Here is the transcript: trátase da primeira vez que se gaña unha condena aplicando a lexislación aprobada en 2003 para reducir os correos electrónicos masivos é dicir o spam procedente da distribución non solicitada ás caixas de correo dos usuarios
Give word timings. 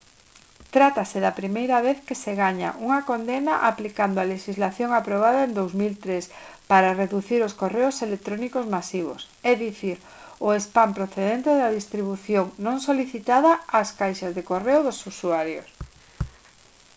trátase 0.75 1.17
da 1.25 1.37
primeira 1.41 1.77
vez 1.87 1.97
que 2.07 2.19
se 2.23 2.31
gaña 2.43 2.69
unha 2.85 2.99
condena 3.09 3.53
aplicando 3.71 4.17
a 4.19 4.29
lexislación 4.33 4.89
aprobada 4.93 5.39
en 5.47 5.51
2003 5.59 6.23
para 6.71 6.97
reducir 7.03 7.39
os 7.47 7.57
correos 7.61 7.95
electrónicos 8.07 8.65
masivos 8.75 9.21
é 9.51 9.53
dicir 9.65 9.97
o 10.47 10.47
spam 10.63 10.89
procedente 10.99 11.49
da 11.61 11.73
distribución 11.79 12.45
non 12.65 12.77
solicitada 12.87 13.51
ás 13.79 13.89
caixas 13.99 14.35
de 14.37 14.43
correo 14.51 14.81
dos 14.83 14.99
usuarios 15.11 15.67